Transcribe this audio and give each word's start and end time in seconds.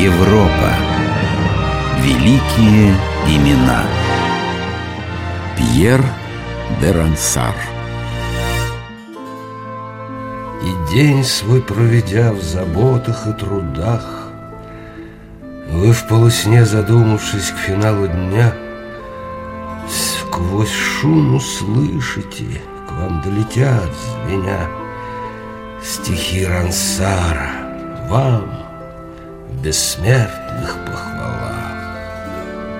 Европа. 0.00 0.72
Великие 1.98 2.94
имена. 3.28 3.84
Пьер 5.58 6.02
де 6.80 6.92
Рансар. 6.92 7.54
И 10.62 10.94
день 10.94 11.22
свой 11.22 11.60
проведя 11.60 12.32
в 12.32 12.40
заботах 12.40 13.26
и 13.26 13.32
трудах, 13.34 14.28
Вы 15.70 15.92
в 15.92 16.06
полусне 16.08 16.64
задумавшись 16.64 17.50
к 17.50 17.58
финалу 17.58 18.06
дня, 18.06 18.54
Сквозь 19.86 20.72
шум 20.72 21.34
услышите, 21.34 22.62
к 22.88 22.92
вам 22.92 23.20
долетят 23.20 23.90
звеня 24.24 24.66
Стихи 25.82 26.46
Рансара 26.46 27.50
вам 28.08 28.69
бессмертных 29.62 30.76
похвалах. 30.86 31.54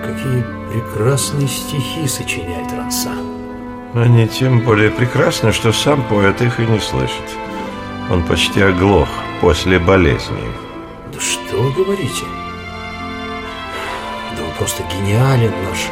Какие 0.05 0.45
прекрасные 0.71 1.49
стихи 1.49 2.07
сочиняет 2.07 2.73
Ранса. 2.73 3.11
Они 3.95 4.29
тем 4.29 4.61
более 4.61 4.91
прекрасны, 4.91 5.53
что 5.53 5.73
сам 5.73 6.03
поэт 6.09 6.41
их 6.43 6.61
и 6.61 6.67
не 6.67 6.79
слышит. 6.79 7.25
Он 8.11 8.23
почти 8.25 8.63
оглох 8.63 9.09
после 9.41 9.79
болезни. 9.79 10.43
Да 11.13 11.21
что 11.21 11.63
вы 11.63 11.73
говорите? 11.73 12.25
Да 14.37 14.45
он 14.45 14.53
просто 14.57 14.83
гениален, 14.85 15.53
наш 15.69 15.89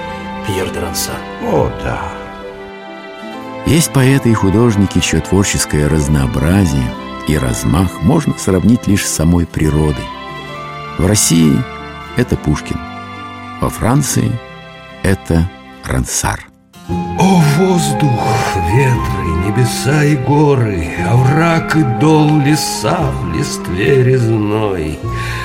Пьер 0.46 0.70
де 0.70 0.80
Рансар. 0.80 1.18
О, 1.42 1.70
да. 1.82 2.00
Есть 3.66 3.92
поэты 3.92 4.30
и 4.30 4.34
художники, 4.34 4.98
чье 5.00 5.20
творческое 5.20 5.88
разнообразие 5.88 6.90
и 7.26 7.36
размах 7.36 8.00
можно 8.00 8.38
сравнить 8.38 8.86
лишь 8.86 9.04
с 9.04 9.14
самой 9.14 9.46
природой. 9.46 10.06
В 10.98 11.06
России 11.06 11.56
это 12.16 12.36
Пушкин, 12.36 12.76
во 13.60 13.70
Франции 13.70 14.32
это 15.04 15.48
Рансар. 15.86 16.44
О, 16.88 17.42
воздух, 17.56 18.56
ветры, 18.72 19.28
небеса 19.46 20.02
и 20.02 20.16
горы, 20.16 20.88
Овраг 21.08 21.76
и 21.76 21.84
дол 22.00 22.40
леса 22.40 23.12
в 23.12 23.32
листве 23.32 24.02
резной, 24.02 24.98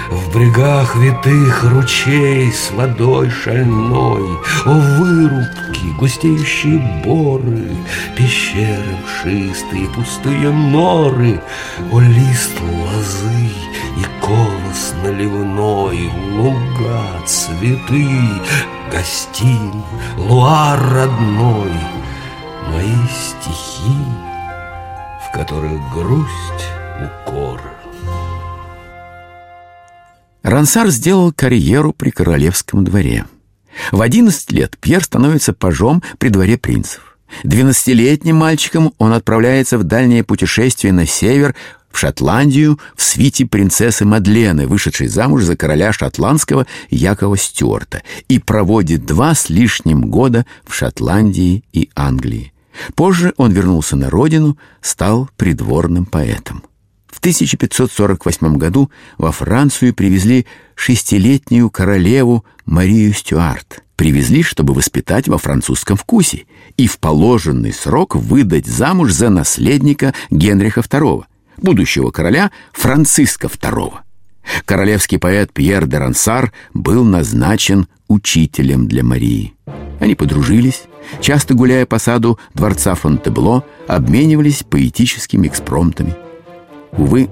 В 0.10 0.34
брегах 0.34 0.96
витых 0.96 1.64
ручей 1.72 2.52
с 2.52 2.72
водой 2.72 3.30
шальной, 3.30 4.40
О, 4.66 4.72
вырубки, 4.72 5.86
густеющие 6.00 6.80
боры, 7.06 7.68
Пещеры 8.18 8.98
мшистые, 9.06 9.88
пустые 9.90 10.50
норы, 10.50 11.40
О, 11.92 12.00
лист 12.00 12.60
лозы 12.60 13.73
и 13.98 14.04
колос 14.22 14.94
наливной, 15.04 16.12
Луга, 16.34 17.26
цветы, 17.26 18.10
гостин, 18.92 19.84
луар 20.18 20.80
родной, 20.80 21.72
Мои 22.70 22.96
стихи, 23.10 23.98
в 25.28 25.32
которых 25.34 25.80
грусть, 25.94 26.68
укор. 27.28 27.62
Рансар 30.44 30.90
сделал 30.90 31.32
карьеру 31.32 31.94
при 31.94 32.10
королевском 32.10 32.84
дворе. 32.84 33.26
В 33.92 34.02
11 34.02 34.52
лет 34.52 34.78
Пьер 34.80 35.04
становится 35.04 35.54
пажом 35.54 36.04
при 36.18 36.30
дворе 36.30 36.58
принцев. 36.58 37.18
Двенадцатилетним 37.44 38.36
мальчиком 38.36 38.94
он 38.98 39.14
отправляется 39.14 39.78
в 39.78 39.84
дальнее 39.84 40.24
путешествие 40.24 40.94
на 40.94 41.06
север, 41.06 41.56
в 41.94 42.00
Шотландию, 42.00 42.80
в 42.98 43.04
свите 43.04 43.46
принцессы 43.46 44.04
Мадлены, 44.04 44.68
вышедшей 44.68 45.08
замуж 45.08 45.44
за 45.44 45.56
короля 45.56 45.94
шотландского 45.94 46.66
Якова 46.90 47.38
Стюарта, 47.38 48.02
и 48.28 48.40
проводит 48.40 49.06
два 49.06 49.36
с 49.36 49.50
лишним 49.50 50.10
года 50.10 50.46
в 50.66 50.74
Шотландии 50.74 51.64
и 51.72 51.90
Англии. 51.96 52.52
Позже 52.96 53.34
он 53.38 53.52
вернулся 53.52 53.96
на 53.96 54.10
родину, 54.10 54.58
стал 54.82 55.30
придворным 55.38 56.06
поэтом. 56.06 56.64
В 57.08 57.20
1548 57.20 58.58
году 58.58 58.90
во 59.20 59.32
Францию 59.32 59.94
привезли 59.94 60.48
шестилетнюю 60.74 61.70
королеву 61.70 62.44
Марию 62.66 63.14
Стюарт. 63.14 63.84
Привезли, 63.96 64.42
чтобы 64.42 64.74
воспитать 64.74 65.28
во 65.28 65.38
французском 65.38 65.96
вкусе 65.96 66.48
и 66.76 66.88
в 66.88 66.98
положенный 66.98 67.72
срок 67.72 68.16
выдать 68.16 68.66
замуж 68.66 69.12
за 69.12 69.30
наследника 69.30 70.16
Генриха 70.32 70.82
II, 70.82 71.26
будущего 71.58 72.12
короля 72.12 72.52
Франциска 72.72 73.48
II. 73.48 73.94
Королевский 74.66 75.20
поэт 75.20 75.54
Пьер 75.54 75.88
де 75.88 75.98
Рансар 75.98 76.52
был 76.74 77.04
назначен 77.04 77.88
учителем 78.08 78.88
для 78.88 79.04
Марии. 79.04 79.54
Они 80.00 80.16
подружились, 80.16 80.84
часто 81.22 81.54
гуляя 81.54 81.86
по 81.86 81.98
саду 81.98 82.40
дворца 82.54 82.96
Фонтебло, 82.96 83.64
обменивались 83.88 84.64
поэтическими 84.64 85.48
экспромтами. 85.48 86.16
Увы, 86.92 87.30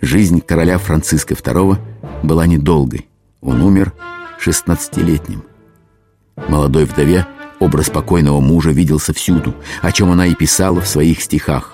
жизнь 0.00 0.40
короля 0.40 0.78
Франциска 0.78 1.34
II 1.34 1.78
была 2.22 2.46
недолгой. 2.46 3.08
Он 3.40 3.60
умер 3.62 3.92
шестнадцатилетним. 4.38 5.44
Молодой 6.48 6.84
вдове 6.84 7.26
образ 7.60 7.90
покойного 7.90 8.40
мужа 8.40 8.70
виделся 8.70 9.12
всюду, 9.12 9.54
о 9.82 9.92
чем 9.92 10.10
она 10.10 10.26
и 10.26 10.34
писала 10.34 10.80
в 10.80 10.88
своих 10.88 11.22
стихах. 11.22 11.73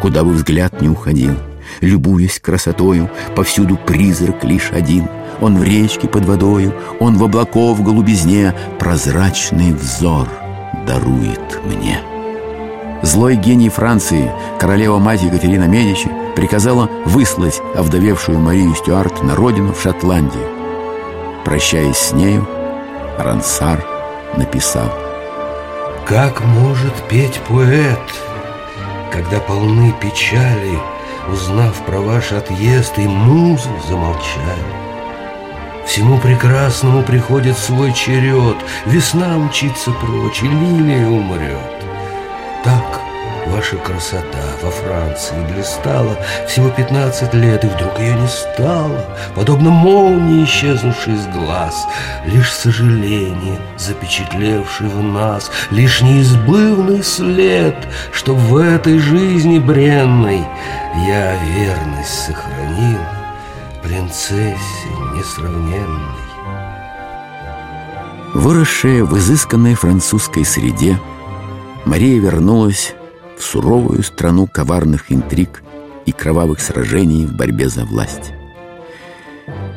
Куда 0.00 0.24
бы 0.24 0.32
взгляд 0.32 0.80
не 0.80 0.88
уходил, 0.88 1.34
любуясь 1.80 2.40
красотою, 2.40 3.10
повсюду 3.34 3.76
призрак 3.76 4.44
лишь 4.44 4.70
один. 4.72 5.08
Он 5.40 5.56
в 5.56 5.64
речке 5.64 6.08
под 6.08 6.24
водою, 6.24 6.74
он 7.00 7.16
в 7.16 7.24
облаков 7.24 7.82
голубизне, 7.82 8.54
прозрачный 8.78 9.72
взор 9.72 10.28
дарует 10.86 11.60
мне. 11.64 12.00
Злой 13.02 13.34
гений 13.36 13.68
Франции, 13.68 14.30
королева-мать 14.60 15.22
Екатерина 15.22 15.64
Медичи, 15.64 16.08
приказала 16.36 16.88
выслать 17.04 17.60
овдовевшую 17.74 18.38
Марию 18.38 18.74
Стюарт 18.74 19.22
на 19.22 19.34
родину 19.34 19.72
в 19.72 19.82
Шотландию. 19.82 20.48
Прощаясь 21.44 21.96
с 21.96 22.12
нею, 22.12 22.46
Рансар 23.18 23.84
написал 24.36 24.90
Как 26.06 26.40
может 26.44 26.94
петь 27.08 27.40
поэт, 27.48 27.98
когда 29.12 29.38
полны 29.40 29.94
печали, 30.00 30.78
Узнав 31.30 31.76
про 31.86 32.00
ваш 32.00 32.32
отъезд, 32.32 32.98
и 32.98 33.06
музы 33.06 33.68
замолчали? 33.88 34.82
Всему 35.86 36.18
прекрасному 36.18 37.02
приходит 37.02 37.56
свой 37.56 37.92
черед, 37.92 38.56
Весна 38.86 39.38
мчится 39.38 39.92
прочь, 39.92 40.42
и 40.42 40.48
лилия 40.48 41.06
умрет. 41.06 41.84
Так 42.64 43.01
ваша 43.62 43.76
красота 43.76 44.42
во 44.60 44.70
Франции 44.70 45.36
блистала. 45.52 46.16
Всего 46.48 46.68
пятнадцать 46.70 47.32
лет, 47.32 47.62
и 47.64 47.68
вдруг 47.68 47.96
ее 48.00 48.14
не 48.14 48.26
стало. 48.26 49.06
Подобно 49.36 49.70
молнии, 49.70 50.44
исчезнувшей 50.44 51.14
из 51.14 51.26
глаз. 51.28 51.86
Лишь 52.26 52.52
сожаление, 52.52 53.60
запечатлевший 53.78 54.88
в 54.88 55.02
нас. 55.04 55.48
Лишь 55.70 56.02
неизбывный 56.02 57.04
след, 57.04 57.76
Чтоб 58.12 58.36
в 58.36 58.56
этой 58.56 58.98
жизни 58.98 59.60
бренной 59.60 60.44
Я 61.06 61.36
верность 61.44 62.26
сохранил 62.26 62.98
Принцессе 63.80 64.56
несравненной. 65.14 66.18
Выросшая 68.34 69.04
в 69.04 69.16
изысканной 69.18 69.74
французской 69.74 70.44
среде, 70.44 70.98
Мария 71.84 72.18
вернулась 72.18 72.94
суровую 73.42 74.02
страну 74.02 74.46
коварных 74.46 75.10
интриг 75.12 75.62
и 76.06 76.12
кровавых 76.12 76.60
сражений 76.60 77.26
в 77.26 77.34
борьбе 77.34 77.68
за 77.68 77.84
власть. 77.84 78.32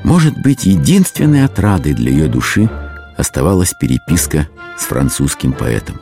Может 0.04 0.38
быть, 0.38 0.66
единственной 0.66 1.44
отрадой 1.46 1.94
для 1.94 2.12
ее 2.12 2.28
души 2.28 2.70
оставалась 3.18 3.74
переписка 3.74 4.48
с 4.78 4.84
французским 4.84 5.54
поэтом. 5.54 6.00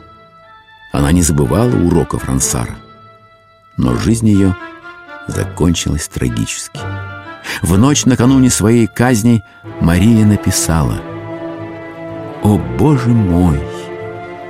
Она 0.91 1.11
не 1.11 1.21
забывала 1.21 1.75
уроков 1.75 2.25
Рансара, 2.25 2.75
но 3.77 3.95
жизнь 3.95 4.27
ее 4.27 4.55
закончилась 5.27 6.07
трагически. 6.07 6.79
В 7.61 7.77
ночь 7.77 8.05
накануне 8.05 8.49
своей 8.49 8.87
казни 8.87 9.43
Мария 9.81 10.25
написала 10.25 11.01
«О, 12.43 12.57
Боже 12.77 13.09
мой, 13.09 13.59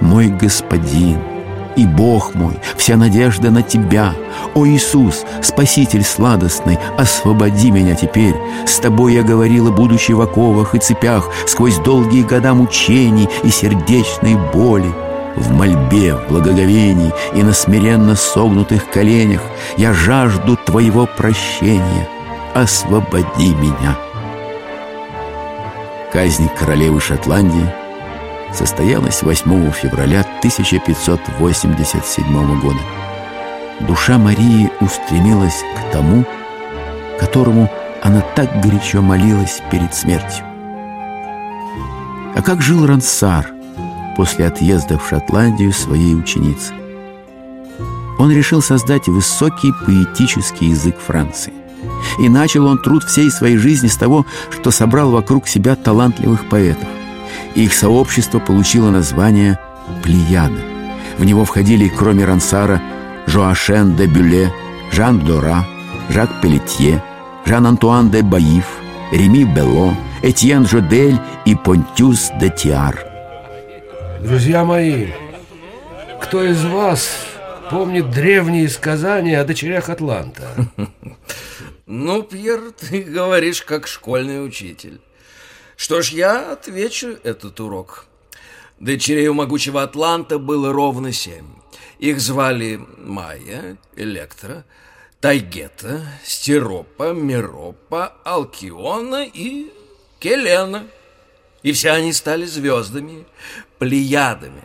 мой 0.01 0.29
господин!» 0.29 1.32
И 1.75 1.85
Бог 1.85 2.35
мой, 2.35 2.59
вся 2.77 2.97
надежда 2.97 3.51
на 3.51 3.61
Тебя. 3.61 4.13
О 4.53 4.65
Иисус, 4.65 5.23
Спаситель 5.41 6.03
сладостный, 6.03 6.77
освободи 6.97 7.71
меня 7.71 7.95
теперь. 7.95 8.35
С 8.65 8.79
Тобой 8.79 9.15
я 9.15 9.23
говорила, 9.23 9.71
будучи 9.71 10.11
в 10.11 10.21
оковах 10.21 10.75
и 10.75 10.79
цепях, 10.79 11.29
сквозь 11.47 11.77
долгие 11.77 12.23
года 12.23 12.53
мучений 12.53 13.29
и 13.43 13.49
сердечной 13.49 14.35
боли. 14.53 14.91
В 15.35 15.51
мольбе, 15.51 16.15
в 16.15 16.27
благоговении 16.29 17.11
и 17.33 17.41
на 17.41 17.53
смиренно 17.53 18.15
согнутых 18.15 18.89
коленях 18.89 19.41
я 19.77 19.93
жажду 19.93 20.55
Твоего 20.55 21.07
прощения. 21.07 22.07
Освободи 22.53 23.55
меня. 23.55 23.97
Казнь 26.11 26.47
королевы 26.59 27.01
Шотландии 27.01 27.73
состоялась 28.53 29.23
8 29.23 29.71
февраля 29.71 30.22
1587 30.43 32.59
года. 32.59 32.79
Душа 33.87 34.17
Марии 34.17 34.69
устремилась 34.81 35.63
к 35.77 35.91
тому, 35.93 36.25
которому 37.17 37.71
она 38.01 38.19
так 38.35 38.61
горячо 38.61 39.01
молилась 39.01 39.61
перед 39.71 39.95
смертью. 39.95 40.43
А 42.35 42.41
как 42.43 42.61
жил 42.61 42.85
Рансар 42.85 43.47
после 44.17 44.47
отъезда 44.47 44.99
в 44.99 45.07
Шотландию 45.07 45.71
своей 45.71 46.13
ученицы? 46.13 46.73
Он 48.19 48.29
решил 48.29 48.61
создать 48.61 49.07
высокий 49.07 49.71
поэтический 49.85 50.67
язык 50.67 50.99
Франции. 50.99 51.53
И 52.19 52.27
начал 52.27 52.65
он 52.65 52.79
труд 52.79 53.05
всей 53.05 53.31
своей 53.31 53.55
жизни 53.55 53.87
с 53.87 53.95
того, 53.95 54.25
что 54.51 54.71
собрал 54.71 55.11
вокруг 55.11 55.47
себя 55.47 55.77
талантливых 55.77 56.49
поэтов. 56.49 56.89
Их 57.55 57.73
сообщество 57.73 58.39
получило 58.39 58.89
название 58.89 59.57
«Плеяда». 60.03 60.61
В 61.17 61.23
него 61.23 61.45
входили, 61.45 61.87
кроме 61.87 62.25
Рансара, 62.25 62.81
Жоашен 63.27 63.95
де 63.95 64.07
Бюле, 64.07 64.51
Жан 64.91 65.19
Дора, 65.19 65.65
Жак 66.09 66.41
Пелетье, 66.41 67.03
Жан-Антуан 67.45 68.09
де 68.09 68.21
Баиф, 68.21 68.65
Реми 69.11 69.43
Бело, 69.43 69.95
Этьен 70.21 70.65
Жодель 70.67 71.19
и 71.45 71.55
Понтюс 71.55 72.31
де 72.39 72.49
Тиар. 72.49 73.05
Друзья 74.21 74.63
мои, 74.63 75.07
кто 76.21 76.43
из 76.43 76.63
вас 76.63 77.09
помнит 77.69 78.09
древние 78.09 78.69
сказания 78.69 79.39
о 79.39 79.45
дочерях 79.45 79.89
Атланта? 79.89 80.47
Ну, 81.85 82.23
Пьер, 82.23 82.71
ты 82.71 83.01
говоришь 83.01 83.61
как 83.61 83.87
школьный 83.87 84.43
учитель. 84.43 85.01
Что 85.75 86.01
ж, 86.01 86.09
я 86.09 86.53
отвечу 86.53 87.17
этот 87.23 87.59
урок. 87.59 88.05
Дочерей 88.83 89.29
у 89.29 89.33
могучего 89.33 89.81
Атланта 89.81 90.37
было 90.37 90.73
ровно 90.73 91.13
семь. 91.13 91.47
Их 91.99 92.19
звали 92.19 92.81
Майя, 92.97 93.77
Электра, 93.95 94.65
Тайгета, 95.21 96.05
Стеропа, 96.25 97.13
Миропа, 97.13 98.13
Алкиона 98.25 99.23
и 99.23 99.71
Келена. 100.19 100.87
И 101.61 101.71
все 101.71 101.91
они 101.91 102.11
стали 102.11 102.43
звездами, 102.43 103.25
плеядами. 103.79 104.63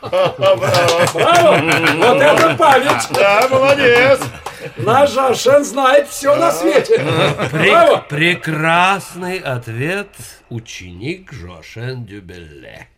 Браво! 0.00 1.60
Вот 1.96 2.22
это 2.22 2.56
память! 2.56 3.08
Да, 3.12 3.48
молодец! 3.50 4.20
Наш 4.76 5.10
Жашен 5.10 5.64
знает 5.64 6.08
все 6.08 6.34
на 6.36 6.52
свете! 6.52 6.98
Браво! 7.52 8.04
Прекрасный 8.08 9.38
ответ, 9.38 10.08
ученик 10.48 11.32
Жоашен 11.32 12.04
Дюбелле. 12.04 12.88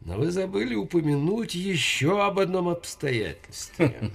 Но 0.00 0.16
вы 0.16 0.30
забыли 0.30 0.74
упомянуть 0.74 1.54
еще 1.54 2.24
об 2.24 2.38
одном 2.38 2.68
обстоятельстве. 2.68 4.10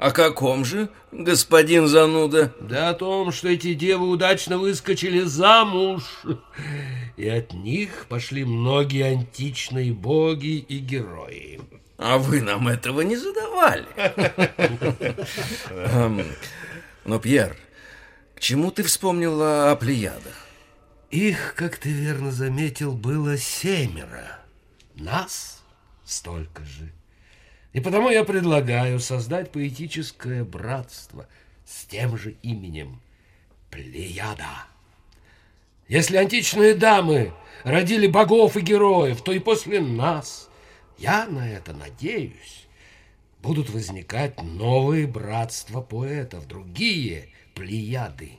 О 0.00 0.12
каком 0.12 0.64
же, 0.64 0.88
господин 1.12 1.86
зануда? 1.86 2.54
Да 2.58 2.88
о 2.88 2.94
том, 2.94 3.32
что 3.32 3.48
эти 3.48 3.74
девы 3.74 4.08
удачно 4.08 4.56
выскочили 4.56 5.20
замуж, 5.20 6.02
и 7.18 7.28
от 7.28 7.52
них 7.52 8.06
пошли 8.08 8.46
многие 8.46 9.04
античные 9.04 9.92
боги 9.92 10.56
и 10.56 10.78
герои. 10.78 11.60
А 11.98 12.16
вы 12.16 12.40
нам 12.40 12.68
этого 12.68 13.02
не 13.02 13.14
задавали. 13.14 13.84
Эм, 15.68 16.24
Но, 17.04 17.18
Пьер, 17.18 17.54
к 18.36 18.40
чему 18.40 18.70
ты 18.70 18.84
вспомнил 18.84 19.38
о 19.42 19.76
Плеядах? 19.76 20.46
Их, 21.10 21.54
как 21.54 21.76
ты 21.76 21.90
верно 21.90 22.32
заметил, 22.32 22.92
было 22.92 23.36
семеро. 23.36 24.38
Нас 24.94 25.62
столько 26.06 26.64
же. 26.64 26.90
И 27.72 27.80
потому 27.80 28.10
я 28.10 28.24
предлагаю 28.24 28.98
создать 28.98 29.52
поэтическое 29.52 30.44
братство 30.44 31.26
с 31.64 31.84
тем 31.84 32.16
же 32.16 32.36
именем 32.42 33.00
Плеяда. 33.70 34.66
Если 35.86 36.16
античные 36.16 36.74
дамы 36.74 37.32
родили 37.62 38.06
богов 38.06 38.56
и 38.56 38.60
героев, 38.60 39.22
то 39.22 39.32
и 39.32 39.38
после 39.38 39.80
нас, 39.80 40.48
я 40.98 41.26
на 41.26 41.48
это 41.48 41.72
надеюсь, 41.72 42.66
будут 43.40 43.70
возникать 43.70 44.42
новые 44.42 45.06
братства 45.06 45.80
поэтов, 45.80 46.46
другие 46.46 47.28
Плеяды. 47.54 48.32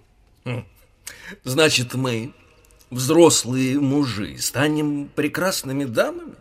Значит, 1.44 1.94
мы, 1.94 2.34
взрослые 2.90 3.80
мужи, 3.80 4.38
станем 4.38 5.08
прекрасными 5.08 5.86
дамами? 5.86 6.36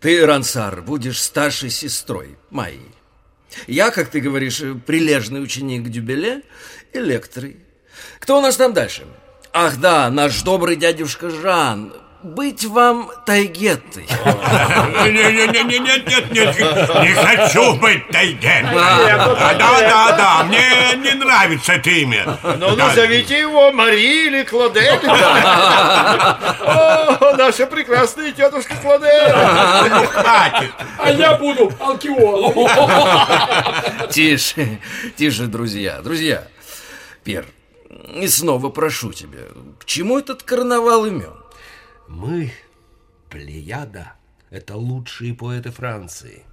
Ты, 0.00 0.24
Рансар, 0.24 0.82
будешь 0.82 1.20
старшей 1.20 1.70
сестрой 1.70 2.36
моей. 2.50 2.94
Я, 3.66 3.90
как 3.90 4.08
ты 4.08 4.20
говоришь, 4.20 4.62
прилежный 4.86 5.42
ученик 5.42 5.88
Дюбеле, 5.88 6.42
электрой. 6.92 7.56
Кто 8.20 8.38
у 8.38 8.40
нас 8.40 8.56
там 8.56 8.72
дальше? 8.72 9.06
Ах 9.52 9.78
да, 9.78 10.10
наш 10.10 10.42
добрый 10.42 10.76
дядюшка 10.76 11.30
Жан. 11.30 11.92
Быть 12.20 12.64
вам 12.64 13.12
тайгеттой. 13.26 14.04
Не-не-не, 15.04 15.78
нет, 15.78 16.04
нет, 16.08 16.32
нет, 16.32 16.58
не 16.58 17.14
хочу 17.14 17.76
быть 17.76 18.08
тайгеном. 18.08 18.74
Да, 18.74 19.54
да, 19.56 20.16
да, 20.16 20.42
мне 20.42 20.96
не 20.96 21.14
нравится 21.14 21.74
это 21.74 21.90
имя. 21.90 22.36
Ну, 22.58 22.74
назовите 22.74 23.38
его 23.38 23.70
Мари 23.70 24.26
или 24.26 24.42
Клодель. 24.42 24.98
О, 26.60 27.36
наша 27.36 27.66
прекрасная 27.66 28.32
тетушка 28.32 28.74
Клодель. 28.82 29.32
Ну, 29.88 30.04
хватит. 30.06 30.72
А 30.98 31.12
я 31.12 31.34
буду 31.34 31.72
Алкион! 31.78 32.68
Тише, 34.10 34.80
тише, 35.16 35.44
друзья. 35.44 36.00
Друзья, 36.02 36.48
Пер, 37.22 37.46
и 38.12 38.26
снова 38.26 38.70
прошу 38.70 39.12
тебя, 39.12 39.44
к 39.78 39.84
чему 39.84 40.18
этот 40.18 40.42
карнавал 40.42 41.06
имен? 41.06 41.32
Мы, 42.08 42.52
Плеяда, 43.28 44.14
это 44.48 44.76
лучшие 44.76 45.34
поэты 45.34 45.70
Франции. 45.70 46.44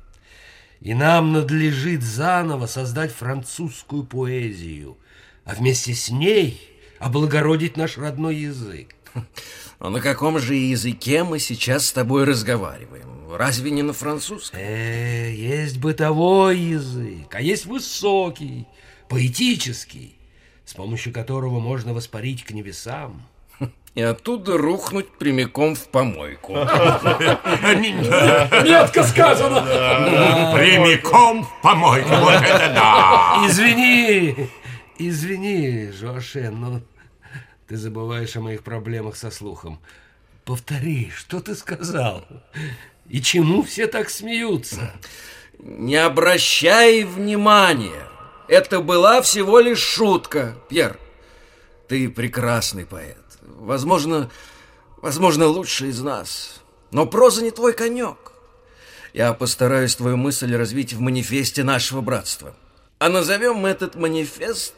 И 0.82 0.94
нам 0.94 1.32
надлежит 1.32 2.04
заново 2.04 2.66
создать 2.66 3.14
французскую 3.14 4.04
поэзию, 4.04 4.98
а 5.46 5.56
вместе 5.56 5.94
с 5.94 6.10
ней 6.10 6.62
облагородить 7.00 7.78
наш 7.78 7.98
родной 7.98 8.36
язык. 8.36 8.96
А 9.78 9.90
на 9.90 10.00
каком 10.00 10.40
же 10.40 10.56
языке 10.56 11.26
мы 11.26 11.38
сейчас 11.38 11.88
с 11.88 11.92
тобой 11.92 12.24
разговариваем? 12.24 13.30
Разве 13.30 13.72
не 13.72 13.82
на 13.82 13.92
французском? 13.92 14.58
Э, 14.58 15.34
есть 15.34 15.80
бытовой 15.80 16.58
язык, 16.58 17.36
а 17.36 17.42
есть 17.42 17.66
высокий, 17.66 18.68
поэтический, 19.10 20.16
с 20.64 20.74
помощью 20.74 21.12
которого 21.12 21.60
можно 21.60 21.94
воспарить 21.94 22.46
к 22.46 22.52
небесам. 22.52 23.22
И 23.96 24.02
оттуда 24.02 24.58
рухнуть 24.58 25.10
прямиком 25.18 25.74
в 25.76 25.88
помойку. 25.88 26.54
Метко 28.64 29.04
сказано! 29.04 29.62
Прямиком 30.54 31.46
в 31.46 31.62
помойку, 31.62 32.10
вот 32.10 32.34
это 32.34 32.74
да. 32.76 33.46
Извини, 33.48 34.50
извини, 34.98 35.92
Жоашен, 35.92 36.60
но 36.60 36.82
ты 37.70 37.78
забываешь 37.78 38.36
о 38.36 38.42
моих 38.42 38.64
проблемах 38.64 39.16
со 39.16 39.32
слухом. 39.32 39.80
Повтори, 40.44 41.10
что 41.16 41.40
ты 41.40 41.56
сказал? 41.56 42.26
И 43.08 43.22
чему 43.22 43.64
все 43.64 43.88
так 43.88 44.10
смеются? 44.10 44.92
Не 45.60 45.96
обращай 45.96 47.04
внимания. 47.04 48.08
Это 48.48 48.82
была 48.82 49.22
всего 49.22 49.60
лишь 49.60 49.80
шутка, 49.80 50.56
Пьер. 50.70 51.00
Ты 51.88 52.10
прекрасный 52.10 52.86
поэт. 52.86 53.25
Возможно, 53.56 54.30
возможно, 54.98 55.48
лучший 55.48 55.90
из 55.90 56.02
нас. 56.02 56.62
Но 56.92 57.06
проза 57.06 57.44
не 57.44 57.52
твой 57.52 57.74
конек. 57.74 58.34
Я 59.14 59.34
постараюсь 59.34 59.96
твою 59.96 60.18
мысль 60.18 60.56
развить 60.56 60.94
в 60.94 61.00
манифесте 61.00 61.64
нашего 61.64 62.02
братства. 62.02 62.54
А 63.00 63.10
назовем 63.10 63.56
мы 63.56 63.70
этот 63.70 63.96
манифест, 63.96 64.74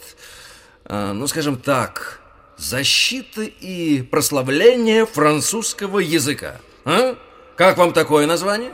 а, 0.86 1.14
ну, 1.14 1.28
скажем 1.28 1.58
так, 1.58 2.22
«Защита 2.58 3.44
и 3.44 4.02
прославление 4.02 5.06
французского 5.06 6.00
языка». 6.00 6.58
А? 6.86 7.16
Как 7.56 7.78
вам 7.78 7.94
такое 7.94 8.28
название? 8.28 8.72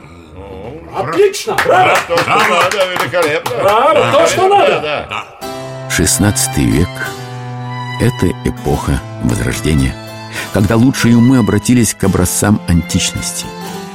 Отлично! 0.94 1.56
Браво! 1.64 1.98
Да, 2.26 2.70
да, 2.70 2.86
великолепно. 2.86 3.54
Браво! 3.56 4.12
То, 4.12 4.26
что 4.26 4.48
надо! 4.48 5.08
XVI 5.88 6.34
век– 6.56 6.88
это 8.00 8.28
эпоха 8.44 9.00
Возрождения, 9.22 9.94
когда 10.52 10.76
лучшие 10.76 11.16
умы 11.16 11.38
обратились 11.38 11.94
к 11.94 12.04
образцам 12.04 12.60
античности. 12.68 13.46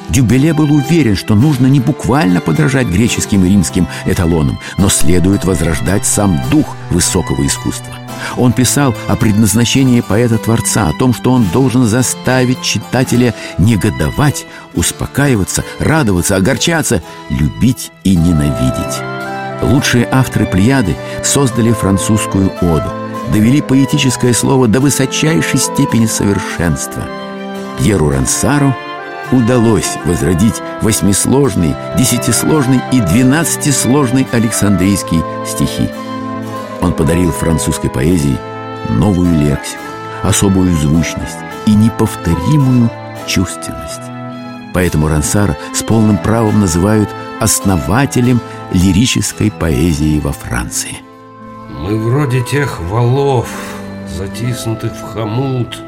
Дюбеле 0.10 0.53
был 0.53 0.74
уверен, 0.74 1.15
что 1.15 1.36
нужно 1.36 1.68
не 1.68 1.79
буквально 1.79 2.41
подражать 2.41 2.88
греческим 2.88 3.46
и 3.46 3.50
римским 3.50 3.88
эталонам, 4.06 4.60
но 4.77 4.89
следует 4.89 5.46
возрождать 5.46 6.06
сам 6.06 6.41
дух 6.50 6.75
высокого 6.89 7.46
искусства. 7.46 7.94
Он 8.38 8.51
писал 8.51 8.96
о 9.08 9.15
предназначении 9.15 10.01
поэта-творца, 10.01 10.89
о 10.89 10.94
том, 10.94 11.13
что 11.13 11.32
он 11.32 11.46
должен 11.53 11.86
заставить 11.86 12.62
читателя 12.62 13.36
негодовать, 13.60 14.46
успокаиваться, 14.74 15.63
радоваться, 15.79 16.36
огорчаться, 16.36 17.03
любить 17.29 17.91
и 18.03 18.15
ненавидеть. 18.15 19.03
Лучшие 19.62 20.08
авторы 20.10 20.46
Плеяды 20.46 20.96
создали 21.24 21.72
французскую 21.72 22.51
оду, 22.62 22.91
довели 23.31 23.61
поэтическое 23.61 24.33
слово 24.33 24.67
до 24.67 24.79
высочайшей 24.79 25.59
степени 25.59 26.05
совершенства. 26.05 27.03
Пьеру 27.77 28.09
Рансару 28.09 28.75
удалось 29.31 29.97
возродить 30.05 30.61
восьмисложный, 30.81 31.75
десятисложный 31.97 32.81
и 32.91 32.99
двенадцатисложный 32.99 34.27
Александрийский 34.31 35.21
стихи. 35.45 35.89
Он 36.81 36.93
подарил 36.93 37.31
французской 37.31 37.89
поэзии 37.89 38.38
новую 38.89 39.31
лексику, 39.39 39.81
особую 40.23 40.75
звучность 40.75 41.38
и 41.65 41.75
неповторимую 41.75 42.89
чувственность. 43.27 44.01
Поэтому 44.73 45.07
Рансара 45.07 45.57
с 45.73 45.83
полным 45.83 46.17
правом 46.17 46.59
называют 46.59 47.09
основателем 47.39 48.39
лирической 48.71 49.51
поэзии 49.51 50.19
во 50.19 50.31
Франции. 50.31 51.08
Мы 51.79 51.98
вроде 51.98 52.41
тех 52.41 52.81
валов, 52.81 53.48
затиснутых 54.17 54.91
в 54.91 55.01
хомут, 55.13 55.81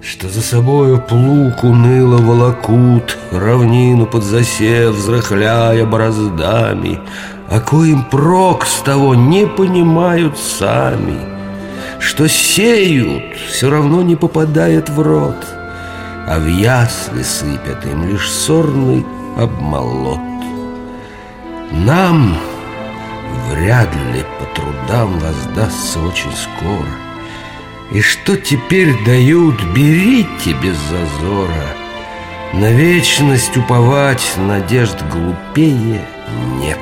Что 0.00 0.28
за 0.28 0.40
собою 0.40 1.00
плуг 1.00 1.64
уныло 1.64 2.18
волокут, 2.18 3.18
Равнину 3.32 4.06
под 4.06 4.22
засев, 4.22 4.94
взрыхляя 4.94 5.84
бороздами, 5.84 7.00
А 7.50 7.58
коим 7.58 8.04
прок 8.04 8.64
с 8.64 8.80
того 8.82 9.16
не 9.16 9.44
понимают 9.44 10.38
сами, 10.38 11.18
Что 11.98 12.28
сеют, 12.28 13.36
все 13.50 13.70
равно 13.70 14.02
не 14.02 14.14
попадает 14.14 14.88
в 14.88 15.00
рот, 15.00 15.44
А 16.28 16.38
в 16.38 16.46
ясли 16.46 17.24
сыпят 17.24 17.84
им 17.86 18.08
лишь 18.08 18.30
сорный 18.30 19.04
обмолот. 19.36 20.20
Нам 21.72 22.36
вряд 23.50 23.94
ли 23.94 24.24
по 24.38 24.44
трудам 24.54 25.18
воздастся 25.18 26.00
очень 26.00 26.32
скоро. 26.32 26.88
И 27.92 28.00
что 28.00 28.36
теперь 28.36 28.94
дают, 29.04 29.62
берите 29.74 30.54
без 30.54 30.76
зазора. 30.76 31.66
На 32.54 32.70
вечность 32.70 33.56
уповать 33.56 34.34
надежд 34.36 34.96
глупее 35.10 36.06
нет. 36.58 36.78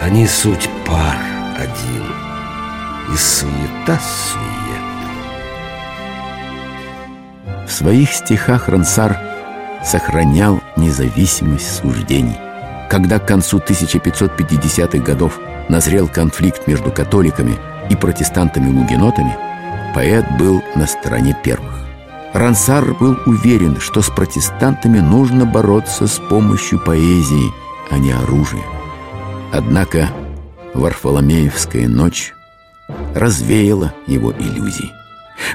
Они 0.00 0.26
суть 0.26 0.68
пар 0.86 1.16
один, 1.56 2.06
и 3.12 3.16
суета 3.16 3.98
сует. 3.98 4.46
В 7.66 7.72
своих 7.72 8.12
стихах 8.12 8.68
Рансар 8.68 9.18
сохранял 9.84 10.60
независимость 10.76 11.80
суждений– 11.80 12.38
когда 12.90 13.20
к 13.20 13.26
концу 13.26 13.58
1550-х 13.58 14.98
годов 14.98 15.38
назрел 15.68 16.08
конфликт 16.08 16.66
между 16.66 16.90
католиками 16.90 17.56
и 17.88 17.94
протестантами-лугенотами, 17.94 19.36
поэт 19.94 20.26
был 20.38 20.60
на 20.74 20.86
стороне 20.86 21.36
первых. 21.44 21.86
Рансар 22.34 22.84
был 22.94 23.16
уверен, 23.26 23.78
что 23.78 24.02
с 24.02 24.10
протестантами 24.10 24.98
нужно 24.98 25.46
бороться 25.46 26.08
с 26.08 26.18
помощью 26.18 26.80
поэзии, 26.80 27.52
а 27.90 27.98
не 27.98 28.10
оружия. 28.10 28.64
Однако 29.52 30.08
Варфоломеевская 30.74 31.88
ночь 31.88 32.34
развеяла 33.14 33.94
его 34.08 34.32
иллюзии. 34.32 34.99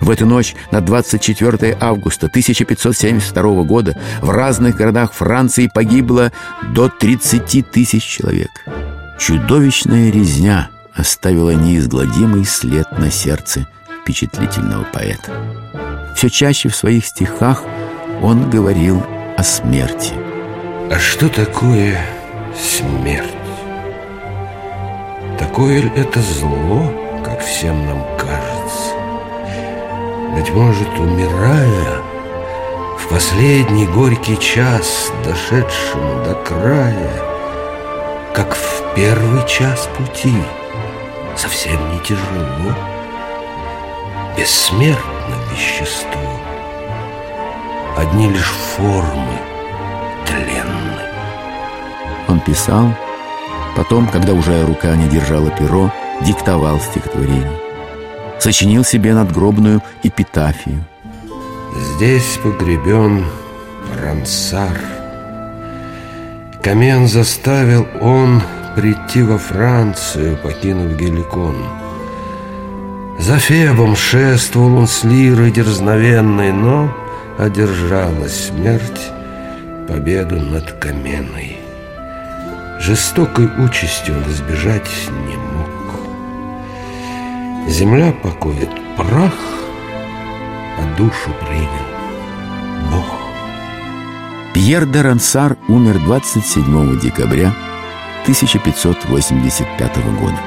В 0.01 0.09
эту 0.09 0.25
ночь 0.25 0.55
на 0.71 0.81
24 0.81 1.77
августа 1.79 2.27
1572 2.27 3.63
года 3.63 3.97
в 4.21 4.29
разных 4.29 4.75
городах 4.75 5.13
Франции 5.13 5.69
погибло 5.73 6.31
до 6.73 6.89
30 6.89 7.69
тысяч 7.71 8.03
человек. 8.03 8.51
Чудовищная 9.19 10.11
резня 10.11 10.69
оставила 10.93 11.51
неизгладимый 11.51 12.45
след 12.45 12.91
на 12.97 13.11
сердце 13.11 13.67
впечатлительного 14.01 14.83
поэта. 14.83 15.31
Все 16.15 16.29
чаще 16.29 16.69
в 16.69 16.75
своих 16.75 17.05
стихах 17.05 17.63
он 18.21 18.49
говорил 18.49 19.03
о 19.37 19.43
смерти. 19.43 20.13
А 20.91 20.99
что 20.99 21.27
такое 21.27 21.99
смерть? 22.55 23.29
Такое 25.39 25.81
ли 25.81 25.91
это 25.95 26.21
зло, 26.21 27.21
как 27.23 27.41
всем 27.41 27.85
нам 27.85 28.05
кажется? 28.17 28.54
Быть 30.33 30.51
может, 30.51 30.89
умирая, 30.99 32.01
в 32.97 33.07
последний 33.09 33.85
горький 33.85 34.37
час, 34.39 35.11
дошедшему 35.23 36.23
до 36.25 36.33
края, 36.35 37.21
как 38.33 38.55
в 38.55 38.95
первый 38.95 39.47
час 39.47 39.87
пути, 39.97 40.35
совсем 41.35 41.79
не 41.91 41.99
тяжело, 41.99 42.73
бессмертно 44.37 45.35
вещество, 45.51 46.19
одни 47.97 48.29
лишь 48.29 48.51
формы 48.75 49.39
тленны. 50.25 51.01
Он 52.27 52.39
писал, 52.39 52.89
потом, 53.75 54.07
когда 54.07 54.33
уже 54.33 54.65
рука 54.65 54.95
не 54.95 55.07
держала 55.07 55.49
перо, 55.51 55.91
диктовал 56.21 56.79
стихотворение 56.79 57.64
сочинил 58.39 58.83
себе 58.83 59.13
надгробную 59.13 59.81
эпитафию. 60.03 60.83
Здесь 61.95 62.39
погребен 62.43 63.25
Рансар. 64.01 64.77
Камен 66.61 67.07
заставил 67.07 67.87
он 68.01 68.41
прийти 68.75 69.21
во 69.21 69.37
Францию, 69.37 70.37
покинув 70.37 70.97
Геликон. 70.97 71.55
За 73.19 73.37
Фебом 73.37 73.95
шествовал 73.95 74.77
он 74.77 74.87
с 74.87 75.03
лирой 75.03 75.51
дерзновенной, 75.51 76.51
но 76.51 76.93
одержала 77.37 78.27
смерть 78.27 79.11
победу 79.87 80.35
над 80.35 80.71
Каменой. 80.73 81.57
Жестокой 82.79 83.47
участи 83.63 84.11
он 84.11 84.23
избежать 84.31 84.89
не 85.27 85.37
мог. 85.37 85.54
Земля 87.67 88.11
покоит 88.11 88.69
прах, 88.95 89.33
а 90.77 90.95
душу 90.97 91.31
принял 91.41 91.67
Бог. 92.91 93.05
Пьер 94.53 94.85
де 94.85 95.01
Рансар 95.01 95.57
умер 95.67 95.99
27 95.99 96.99
декабря 96.99 97.53
1585 98.23 99.97
года. 100.19 100.37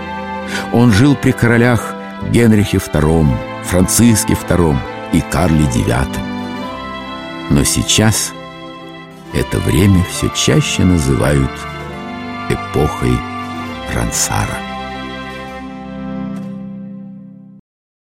Он 0.72 0.92
жил 0.92 1.16
при 1.16 1.32
королях 1.32 1.92
Генрихе 2.30 2.78
II, 2.78 3.26
Франциске 3.64 4.34
II 4.34 4.76
и 5.12 5.20
Карле 5.20 5.64
IX. 5.64 6.06
Но 7.50 7.64
сейчас 7.64 8.32
это 9.34 9.58
время 9.58 10.04
все 10.04 10.28
чаще 10.37 10.84
называют 10.84 11.50
эпохой 12.48 13.18
Рансара. 13.92 14.67